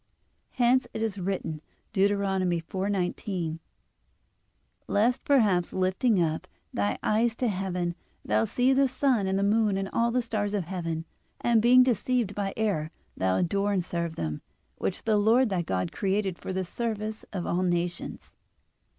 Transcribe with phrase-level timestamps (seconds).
[0.53, 1.61] Hence it is written
[1.93, 2.09] (Deut.
[2.09, 3.59] 4:19):
[4.87, 7.93] "Lest perhaps lifting up thy eyes to heaven,
[8.25, 11.05] thou see the sun and the moon and all the stars of heaven,
[11.39, 14.41] and being deceived by error thou adore and serve them,
[14.79, 18.33] which the Lord thy God created for the service of all nations."